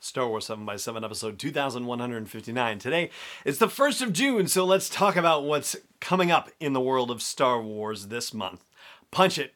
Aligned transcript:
Star 0.00 0.28
Wars 0.28 0.46
7x7 0.46 1.04
episode 1.04 1.38
2159. 1.38 2.78
Today 2.78 3.10
it's 3.44 3.58
the 3.58 3.66
1st 3.66 4.02
of 4.02 4.12
June, 4.12 4.46
so 4.48 4.64
let's 4.64 4.88
talk 4.88 5.16
about 5.16 5.44
what's 5.44 5.76
coming 6.00 6.30
up 6.30 6.50
in 6.60 6.72
the 6.72 6.80
world 6.80 7.10
of 7.10 7.22
Star 7.22 7.60
Wars 7.60 8.08
this 8.08 8.34
month. 8.34 8.64
Punch 9.10 9.38
it! 9.38 9.52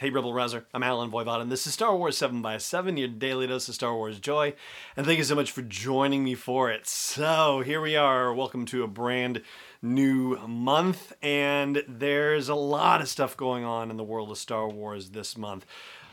Hey, 0.00 0.10
Rebel 0.10 0.32
Rouser, 0.32 0.64
I'm 0.72 0.84
Allen 0.84 1.10
Voivod, 1.10 1.40
and 1.40 1.50
this 1.50 1.66
is 1.66 1.72
Star 1.74 1.96
Wars 1.96 2.16
7x7, 2.16 2.96
your 2.96 3.08
daily 3.08 3.48
dose 3.48 3.68
of 3.68 3.74
Star 3.74 3.96
Wars 3.96 4.20
joy. 4.20 4.54
And 4.96 5.04
thank 5.04 5.18
you 5.18 5.24
so 5.24 5.34
much 5.34 5.50
for 5.50 5.62
joining 5.62 6.22
me 6.22 6.36
for 6.36 6.70
it. 6.70 6.86
So, 6.86 7.62
here 7.62 7.80
we 7.80 7.96
are. 7.96 8.32
Welcome 8.32 8.64
to 8.66 8.84
a 8.84 8.86
brand 8.86 9.42
new 9.82 10.36
month, 10.46 11.14
and 11.20 11.82
there's 11.88 12.48
a 12.48 12.54
lot 12.54 13.00
of 13.00 13.08
stuff 13.08 13.36
going 13.36 13.64
on 13.64 13.90
in 13.90 13.96
the 13.96 14.04
world 14.04 14.30
of 14.30 14.38
Star 14.38 14.68
Wars 14.68 15.10
this 15.10 15.36
month. 15.36 15.66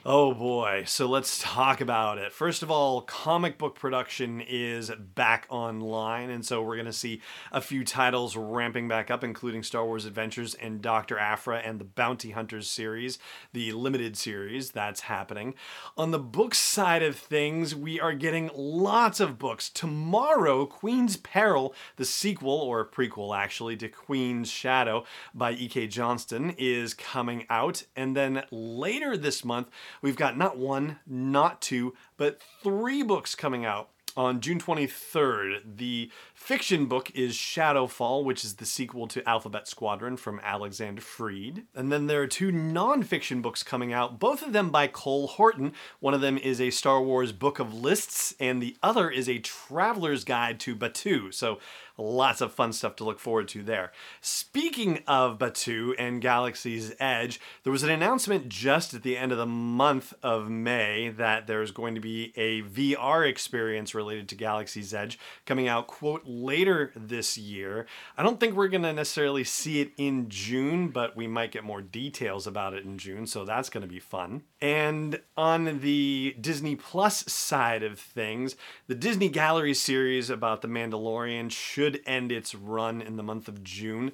Oh 0.08 0.36
boy, 0.36 0.84
so 0.86 1.08
let's 1.08 1.42
talk 1.42 1.82
about 1.82 2.20
it. 2.20 2.32
First 2.32 2.62
of 2.62 2.70
all, 2.70 3.02
comic 3.02 3.58
book 3.58 3.74
production 3.74 4.40
is 4.40 4.92
back 5.16 5.48
online, 5.50 6.30
and 6.30 6.46
so 6.46 6.62
we're 6.62 6.76
going 6.76 6.86
to 6.86 6.94
see 6.94 7.24
a 7.52 7.60
few 7.60 7.84
titles 7.84 8.38
ramping 8.38 8.88
back 8.88 9.10
up, 9.10 9.24
including 9.24 9.64
Star 9.64 9.84
Wars 9.84 10.06
Adventures 10.06 10.54
and 10.54 10.80
Dr. 10.80 11.18
Aphra 11.18 11.58
and 11.58 11.80
the 11.80 11.86
Bounty 11.86 12.30
Hunters 12.30 12.70
series, 12.70 13.18
the 13.52 13.72
limited 13.72 14.16
series 14.16 14.70
that's 14.70 15.02
happening. 15.02 15.56
On 15.98 16.12
the 16.12 16.20
book 16.20 16.54
side 16.54 17.02
of 17.02 17.16
things, 17.16 17.74
we 17.74 18.00
are 18.00 18.14
getting 18.14 18.52
lots 18.54 19.20
of 19.20 19.40
books. 19.40 19.72
Tomorrow, 19.72 20.68
Queen's 20.68 21.18
Peril, 21.18 21.74
the 21.96 22.06
sequel, 22.06 22.60
or 22.60 22.88
prequel 22.88 23.36
actually, 23.36 23.76
to 23.78 23.90
Queen's 23.90 24.52
Shadow 24.52 25.04
by 25.34 25.54
E.K. 25.54 25.88
Johnston, 25.88 26.54
is 26.60 26.94
coming 26.94 27.48
out, 27.50 27.86
and 27.96 28.16
then 28.16 28.44
later 28.52 29.18
this 29.18 29.44
month, 29.44 29.72
We've 30.02 30.16
got 30.16 30.38
not 30.38 30.58
one, 30.58 31.00
not 31.06 31.62
two, 31.62 31.94
but 32.18 32.40
three 32.64 33.04
books 33.04 33.36
coming 33.36 33.66
out 33.66 33.90
on 34.18 34.40
June 34.40 34.60
23rd. 34.60 35.78
The 35.78 36.10
fiction 36.34 36.86
book 36.86 37.12
is 37.14 37.36
Shadowfall, 37.36 38.24
which 38.24 38.46
is 38.46 38.56
the 38.56 38.66
sequel 38.66 39.08
to 39.08 39.28
Alphabet 39.28 39.68
Squadron 39.68 40.18
from 40.18 40.40
Alexander 40.44 41.02
Freed. 41.02 41.66
And 41.76 41.92
then 41.92 42.08
there 42.08 42.22
are 42.22 42.28
two 42.28 42.52
non-fiction 42.52 43.42
books 43.42 43.64
coming 43.64 43.92
out, 43.92 44.20
both 44.20 44.42
of 44.42 44.54
them 44.54 44.70
by 44.70 44.88
Cole 44.88 45.28
Horton. 45.28 45.74
One 46.00 46.14
of 46.14 46.22
them 46.22 46.38
is 46.38 46.62
a 46.62 46.70
Star 46.70 47.02
Wars 47.02 47.32
book 47.32 47.60
of 47.60 47.74
lists, 47.74 48.34
and 48.40 48.62
the 48.62 48.78
other 48.82 49.10
is 49.10 49.28
a 49.28 49.40
traveler's 49.40 50.24
guide 50.24 50.60
to 50.62 50.76
Batuu. 50.76 51.34
So 51.34 51.60
lots 51.98 52.42
of 52.42 52.54
fun 52.54 52.74
stuff 52.74 52.96
to 52.98 53.04
look 53.04 53.20
forward 53.20 53.48
to 53.50 53.64
there. 53.64 53.92
Speaking 54.22 55.00
of 55.08 55.38
Batuu 55.38 55.94
and 55.98 56.22
Galaxy's 56.22 56.94
Edge, 57.00 57.40
there 57.64 57.72
was 57.72 57.84
an 57.84 57.90
announcement 57.90 58.50
just 58.50 58.94
at 58.94 59.04
the 59.04 59.18
end 59.18 59.32
of 59.32 59.38
the 59.38 59.46
month 59.46 60.14
of 60.22 60.50
May 60.50 61.10
that 61.10 61.48
there's 61.48 61.72
going 61.72 61.96
to 61.96 62.02
be 62.02 62.34
a 62.36 62.62
VR 62.64 63.28
experience 63.28 63.96
related 63.96 64.28
to 64.30 64.36
Galaxy's 64.36 64.94
Edge 64.94 65.20
coming 65.46 65.68
out, 65.68 65.88
quote, 65.88 66.24
later 66.26 66.92
this 66.96 67.38
year. 67.38 67.86
I 68.18 68.24
don't 68.24 68.40
think 68.40 68.56
we're 68.56 68.68
going 68.68 68.84
to 68.84 68.94
necessarily 68.94 69.44
see 69.44 69.82
it 69.82 69.92
in 69.98 70.30
June, 70.30 70.90
but 70.90 71.16
we 71.16 71.28
might 71.28 71.52
get 71.52 71.64
more 71.64 71.82
details 71.82 72.48
about 72.48 72.74
it 72.74 72.84
in 72.84 72.98
June, 72.98 73.28
so 73.28 73.46
that's 73.46 73.70
going 73.70 73.82
to 73.82 73.88
be 73.88 74.00
fun. 74.00 74.44
And 74.62 75.22
on 75.38 75.82
the 75.82 76.36
Disney 76.42 76.76
Plus 76.76 77.32
side 77.32 77.84
of 77.84 78.00
things, 78.00 78.56
the 78.88 78.96
Disney 78.96 79.30
Gallery 79.30 79.74
series 79.74 80.30
about 80.30 80.62
The 80.62 80.68
Mandalorian 80.68 81.52
should 81.52 81.85
should 81.86 82.02
end 82.08 82.32
its 82.32 82.56
run 82.56 83.00
in 83.00 83.16
the 83.16 83.24
month 83.24 83.48
of 83.48 83.64
June. 83.64 84.12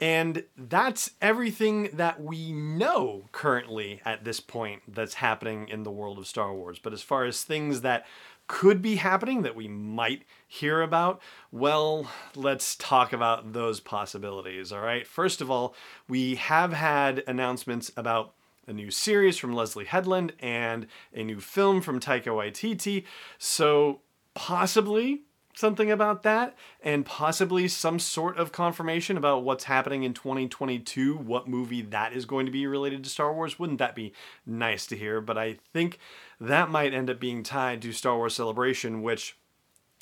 And 0.00 0.44
that's 0.56 1.10
everything 1.20 1.90
that 1.92 2.22
we 2.22 2.52
know 2.52 3.24
currently 3.32 4.00
at 4.06 4.24
this 4.24 4.40
point 4.40 4.80
that's 4.88 5.14
happening 5.14 5.68
in 5.68 5.82
the 5.82 5.90
world 5.90 6.18
of 6.18 6.26
Star 6.26 6.54
Wars. 6.54 6.78
But 6.78 6.94
as 6.94 7.02
far 7.02 7.26
as 7.26 7.42
things 7.42 7.82
that 7.82 8.06
could 8.46 8.80
be 8.80 8.96
happening 8.96 9.42
that 9.42 9.54
we 9.54 9.68
might 9.68 10.22
hear 10.48 10.80
about, 10.80 11.20
well, 11.52 12.10
let's 12.34 12.74
talk 12.74 13.12
about 13.12 13.52
those 13.52 13.78
possibilities, 13.78 14.72
all 14.72 14.80
right? 14.80 15.06
First 15.06 15.42
of 15.42 15.50
all, 15.50 15.74
we 16.08 16.36
have 16.36 16.72
had 16.72 17.22
announcements 17.26 17.92
about 17.98 18.32
a 18.66 18.72
new 18.72 18.90
series 18.90 19.36
from 19.36 19.52
Leslie 19.52 19.84
Headland 19.84 20.32
and 20.40 20.86
a 21.12 21.22
new 21.22 21.38
film 21.38 21.82
from 21.82 22.00
Taika 22.00 22.28
Waititi. 22.28 23.04
So, 23.36 24.00
possibly 24.32 25.24
something 25.60 25.90
about 25.90 26.24
that 26.24 26.56
and 26.82 27.06
possibly 27.06 27.68
some 27.68 27.98
sort 27.98 28.36
of 28.38 28.50
confirmation 28.50 29.16
about 29.16 29.44
what's 29.44 29.64
happening 29.64 30.02
in 30.02 30.14
2022, 30.14 31.16
what 31.16 31.46
movie 31.46 31.82
that 31.82 32.12
is 32.12 32.24
going 32.24 32.46
to 32.46 32.52
be 32.52 32.66
related 32.66 33.04
to 33.04 33.10
Star 33.10 33.32
Wars. 33.32 33.58
Wouldn't 33.58 33.78
that 33.78 33.94
be 33.94 34.12
nice 34.44 34.86
to 34.86 34.96
hear? 34.96 35.20
But 35.20 35.38
I 35.38 35.58
think 35.72 35.98
that 36.40 36.70
might 36.70 36.94
end 36.94 37.10
up 37.10 37.20
being 37.20 37.42
tied 37.42 37.82
to 37.82 37.92
Star 37.92 38.16
Wars 38.16 38.34
Celebration, 38.34 39.02
which 39.02 39.36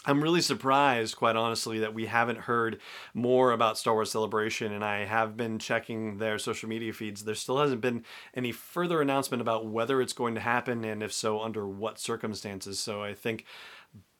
I'm 0.07 0.23
really 0.23 0.41
surprised, 0.41 1.17
quite 1.17 1.35
honestly, 1.35 1.81
that 1.81 1.93
we 1.93 2.07
haven't 2.07 2.39
heard 2.39 2.81
more 3.15 3.51
about 3.51 3.77
Star 3.77 3.95
Wars 3.95 4.13
Celebration, 4.13 4.73
and 4.73 4.85
I 4.85 5.05
have 5.05 5.37
been 5.37 5.59
checking 5.59 6.19
their 6.19 6.39
social 6.39 6.69
media 6.69 6.93
feeds. 6.93 7.25
There 7.25 7.35
still 7.35 7.59
hasn't 7.59 7.81
been 7.81 8.05
any 8.33 8.53
further 8.53 9.03
announcement 9.03 9.41
about 9.41 9.67
whether 9.67 10.01
it's 10.01 10.13
going 10.13 10.37
to 10.37 10.41
happen, 10.41 10.85
and 10.85 11.03
if 11.03 11.13
so, 11.13 11.41
under 11.41 11.67
what 11.67 11.99
circumstances. 11.99 12.79
So 12.79 13.03
I 13.03 13.13
think 13.13 13.45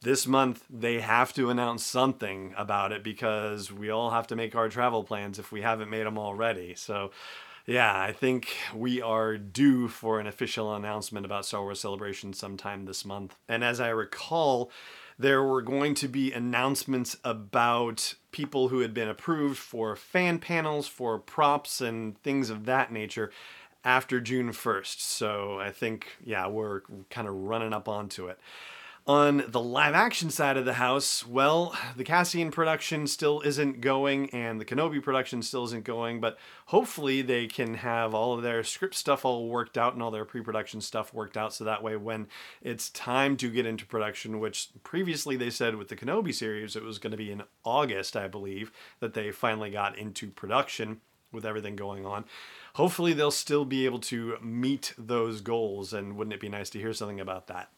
this 0.03 0.27
month 0.27 0.65
they 0.71 1.01
have 1.01 1.33
to 1.35 1.51
announce 1.51 1.85
something 1.85 2.55
about 2.57 2.93
it 2.93 3.03
because 3.03 3.73
we 3.73 3.91
all 3.91 4.11
have 4.11 4.27
to 4.29 4.37
make 4.37 4.55
our 4.55 4.69
travel 4.69 5.03
plans 5.03 5.39
if 5.39 5.51
we 5.51 5.63
haven't 5.63 5.91
made 5.91 6.07
them 6.07 6.19
already. 6.19 6.75
So, 6.75 7.11
yeah, 7.67 8.01
I 8.01 8.13
think 8.13 8.57
we 8.75 9.03
are 9.03 9.37
due 9.37 9.89
for 9.89 10.21
an 10.21 10.27
official 10.27 10.75
announcement 10.75 11.27
about 11.27 11.45
Star 11.45 11.63
Wars 11.63 11.81
Celebration 11.81 12.33
sometime 12.33 12.85
this 12.85 13.05
month. 13.05 13.37
And 13.49 13.63
as 13.63 13.81
I 13.81 13.89
recall, 13.89 14.71
there 15.19 15.43
were 15.43 15.63
going 15.63 15.95
to 15.97 16.09
be 16.09 16.33
announcements 16.33 17.17
about 17.25 18.15
people 18.31 18.69
who 18.69 18.81
had 18.81 18.95
been 18.95 19.09
approved 19.09 19.59
for 19.59 19.97
fan 19.97 20.39
panels, 20.39 20.87
for 20.87 21.19
props, 21.19 21.81
and 21.81 22.17
things 22.23 22.51
of 22.51 22.67
that 22.67 22.93
nature 22.93 23.33
after 23.85 24.21
June 24.21 24.51
1st. 24.51 25.01
So 25.01 25.59
I 25.59 25.73
think, 25.73 26.17
yeah, 26.25 26.47
we're 26.47 26.83
kind 27.11 27.27
of 27.27 27.35
running 27.35 27.73
up 27.73 27.89
onto 27.89 28.29
it. 28.29 28.39
On 29.09 29.43
the 29.49 29.61
live 29.61 29.95
action 29.95 30.29
side 30.29 30.59
of 30.59 30.67
the 30.67 30.75
house, 30.75 31.27
well, 31.27 31.75
the 31.97 32.05
Cassian 32.05 32.51
production 32.51 33.07
still 33.07 33.41
isn't 33.41 33.81
going 33.81 34.29
and 34.35 34.61
the 34.61 34.67
Kenobi 34.67 35.03
production 35.03 35.41
still 35.41 35.65
isn't 35.65 35.87
going, 35.87 36.21
but 36.21 36.37
hopefully 36.67 37.23
they 37.23 37.47
can 37.47 37.73
have 37.77 38.15
all 38.15 38.35
of 38.35 38.43
their 38.43 38.63
script 38.63 38.95
stuff 38.95 39.25
all 39.25 39.49
worked 39.49 39.79
out 39.79 39.95
and 39.95 40.03
all 40.03 40.11
their 40.11 40.27
pre 40.27 40.43
production 40.43 40.83
stuff 40.83 41.15
worked 41.15 41.39
out 41.39 41.55
so 41.55 41.65
that 41.65 41.83
way 41.83 41.97
when 41.97 42.27
it's 42.61 42.91
time 42.91 43.39
to 43.39 43.51
get 43.51 43.65
into 43.65 43.87
production, 43.87 44.41
which 44.41 44.69
previously 44.83 45.37
they 45.37 45.49
said 45.49 45.77
with 45.77 45.89
the 45.89 45.97
Kenobi 45.97 46.35
series 46.35 46.77
it 46.77 46.83
was 46.83 46.99
going 46.99 47.13
to 47.13 47.17
be 47.17 47.33
in 47.33 47.45
August, 47.65 48.15
I 48.15 48.29
believe, 48.29 48.71
that 49.01 49.15
they 49.15 49.31
finally 49.31 49.71
got 49.71 49.97
into 49.97 50.29
production 50.29 51.01
with 51.33 51.47
everything 51.47 51.77
going 51.77 52.05
on. 52.05 52.27
Hopefully 52.75 53.15
they'll 53.15 53.31
still 53.31 53.65
be 53.65 53.87
able 53.87 54.01
to 54.01 54.37
meet 54.43 54.93
those 54.99 55.41
goals, 55.41 55.95
and 55.95 56.19
wouldn't 56.19 56.35
it 56.35 56.41
be 56.41 56.51
nice 56.51 56.69
to 56.69 56.79
hear 56.79 56.93
something 56.93 57.21
about 57.21 57.47
that? 57.47 57.71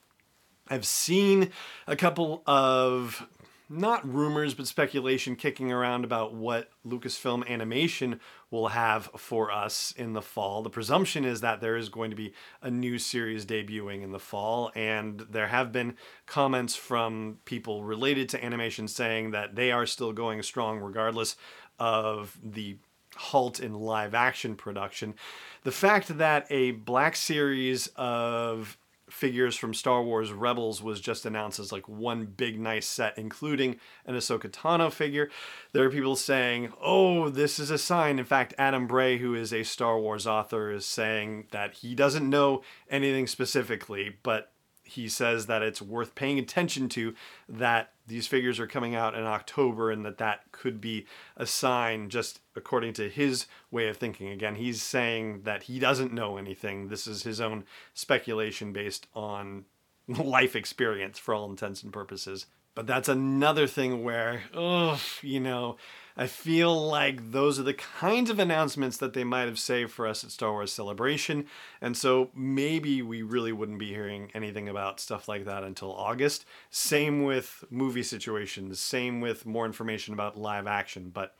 I've 0.70 0.86
seen 0.86 1.50
a 1.88 1.96
couple 1.96 2.42
of 2.46 3.26
not 3.68 4.06
rumors 4.12 4.54
but 4.54 4.66
speculation 4.66 5.36
kicking 5.36 5.70
around 5.70 6.04
about 6.04 6.34
what 6.34 6.70
Lucasfilm 6.86 7.46
Animation 7.48 8.20
will 8.50 8.68
have 8.68 9.06
for 9.16 9.52
us 9.52 9.92
in 9.96 10.12
the 10.12 10.22
fall. 10.22 10.62
The 10.62 10.70
presumption 10.70 11.24
is 11.24 11.40
that 11.40 11.60
there 11.60 11.76
is 11.76 11.88
going 11.88 12.10
to 12.10 12.16
be 12.16 12.32
a 12.62 12.70
new 12.70 12.98
series 12.98 13.46
debuting 13.46 14.02
in 14.02 14.10
the 14.10 14.18
fall, 14.18 14.72
and 14.74 15.20
there 15.30 15.46
have 15.46 15.70
been 15.70 15.96
comments 16.26 16.74
from 16.74 17.38
people 17.44 17.84
related 17.84 18.28
to 18.30 18.44
animation 18.44 18.88
saying 18.88 19.30
that 19.32 19.54
they 19.54 19.70
are 19.70 19.86
still 19.86 20.12
going 20.12 20.42
strong 20.42 20.80
regardless 20.80 21.36
of 21.78 22.38
the 22.42 22.76
halt 23.16 23.60
in 23.60 23.74
live 23.74 24.14
action 24.14 24.56
production. 24.56 25.14
The 25.62 25.72
fact 25.72 26.18
that 26.18 26.46
a 26.50 26.72
black 26.72 27.14
series 27.14 27.88
of 27.96 28.78
figures 29.10 29.56
from 29.56 29.74
Star 29.74 30.02
Wars 30.02 30.32
Rebels 30.32 30.82
was 30.82 31.00
just 31.00 31.26
announced 31.26 31.58
as 31.58 31.72
like 31.72 31.88
one 31.88 32.26
big 32.26 32.58
nice 32.58 32.86
set, 32.86 33.18
including 33.18 33.76
an 34.06 34.14
Ahsoka 34.14 34.50
Tano 34.50 34.90
figure. 34.90 35.30
There 35.72 35.84
are 35.84 35.90
people 35.90 36.16
saying, 36.16 36.72
oh, 36.80 37.28
this 37.28 37.58
is 37.58 37.70
a 37.70 37.78
sign. 37.78 38.18
In 38.18 38.24
fact, 38.24 38.54
Adam 38.58 38.86
Bray, 38.86 39.18
who 39.18 39.34
is 39.34 39.52
a 39.52 39.62
Star 39.62 39.98
Wars 39.98 40.26
author, 40.26 40.70
is 40.70 40.86
saying 40.86 41.46
that 41.50 41.74
he 41.74 41.94
doesn't 41.94 42.28
know 42.28 42.62
anything 42.88 43.26
specifically, 43.26 44.16
but 44.22 44.52
he 44.90 45.08
says 45.08 45.46
that 45.46 45.62
it's 45.62 45.80
worth 45.80 46.14
paying 46.14 46.38
attention 46.38 46.88
to 46.90 47.14
that 47.48 47.92
these 48.06 48.26
figures 48.26 48.58
are 48.58 48.66
coming 48.66 48.94
out 48.94 49.14
in 49.14 49.24
October 49.24 49.90
and 49.90 50.04
that 50.04 50.18
that 50.18 50.50
could 50.52 50.80
be 50.80 51.06
a 51.36 51.46
sign 51.46 52.08
just 52.08 52.40
according 52.56 52.92
to 52.94 53.08
his 53.08 53.46
way 53.70 53.88
of 53.88 53.96
thinking. 53.96 54.28
Again 54.28 54.56
he's 54.56 54.82
saying 54.82 55.42
that 55.42 55.64
he 55.64 55.78
doesn't 55.78 56.12
know 56.12 56.36
anything. 56.36 56.88
This 56.88 57.06
is 57.06 57.22
his 57.22 57.40
own 57.40 57.64
speculation 57.94 58.72
based 58.72 59.06
on 59.14 59.64
life 60.08 60.56
experience 60.56 61.18
for 61.18 61.34
all 61.34 61.48
intents 61.48 61.82
and 61.82 61.92
purposes. 61.92 62.46
But 62.74 62.86
that's 62.86 63.08
another 63.08 63.66
thing 63.66 64.02
where 64.02 64.42
oh 64.54 65.00
you 65.22 65.40
know 65.40 65.76
I 66.16 66.26
feel 66.26 66.88
like 66.88 67.32
those 67.32 67.58
are 67.58 67.64
the 67.64 67.74
kinds 67.74 68.30
of 68.30 68.38
announcements 68.38 68.96
that 68.98 69.12
they 69.12 69.24
might 69.24 69.46
have 69.46 69.58
saved 69.58 69.92
for 69.92 70.06
us 70.06 70.24
at 70.24 70.30
Star 70.30 70.52
Wars 70.52 70.72
Celebration. 70.72 71.46
And 71.80 71.96
so 71.96 72.30
maybe 72.34 73.02
we 73.02 73.22
really 73.22 73.52
wouldn't 73.52 73.78
be 73.78 73.88
hearing 73.88 74.30
anything 74.34 74.68
about 74.68 75.00
stuff 75.00 75.28
like 75.28 75.44
that 75.44 75.64
until 75.64 75.92
August. 75.92 76.44
Same 76.70 77.24
with 77.24 77.64
movie 77.70 78.02
situations, 78.02 78.80
same 78.80 79.20
with 79.20 79.46
more 79.46 79.66
information 79.66 80.14
about 80.14 80.38
live 80.38 80.66
action. 80.66 81.10
But 81.10 81.36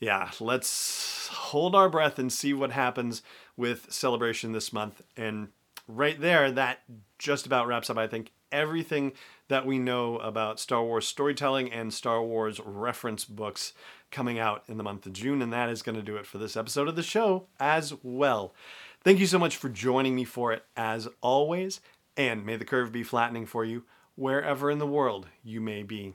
yeah, 0.00 0.30
let's 0.40 1.28
hold 1.32 1.74
our 1.74 1.88
breath 1.88 2.18
and 2.18 2.32
see 2.32 2.52
what 2.52 2.70
happens 2.70 3.22
with 3.56 3.92
Celebration 3.92 4.52
this 4.52 4.72
month. 4.72 5.02
And 5.16 5.48
right 5.88 6.20
there, 6.20 6.50
that 6.52 6.80
just 7.18 7.46
about 7.46 7.66
wraps 7.66 7.90
up, 7.90 7.96
I 7.96 8.06
think, 8.06 8.32
everything 8.56 9.12
that 9.48 9.66
we 9.66 9.78
know 9.78 10.16
about 10.18 10.58
Star 10.58 10.82
Wars 10.82 11.06
storytelling 11.06 11.70
and 11.70 11.92
Star 11.92 12.22
Wars 12.22 12.58
reference 12.64 13.24
books 13.24 13.74
coming 14.10 14.38
out 14.38 14.64
in 14.66 14.78
the 14.78 14.82
month 14.82 15.06
of 15.06 15.12
June. 15.12 15.42
And 15.42 15.52
that 15.52 15.68
is 15.68 15.82
going 15.82 15.96
to 15.96 16.02
do 16.02 16.16
it 16.16 16.26
for 16.26 16.38
this 16.38 16.56
episode 16.56 16.88
of 16.88 16.96
the 16.96 17.02
show 17.02 17.46
as 17.60 17.92
well. 18.02 18.54
Thank 19.04 19.20
you 19.20 19.26
so 19.26 19.38
much 19.38 19.56
for 19.56 19.68
joining 19.68 20.16
me 20.16 20.24
for 20.24 20.52
it 20.52 20.64
as 20.76 21.06
always. 21.20 21.80
And 22.16 22.44
may 22.44 22.56
the 22.56 22.64
curve 22.64 22.90
be 22.90 23.02
flattening 23.02 23.46
for 23.46 23.64
you 23.64 23.84
wherever 24.16 24.70
in 24.70 24.78
the 24.78 24.86
world 24.86 25.28
you 25.44 25.60
may 25.60 25.82
be 25.82 26.14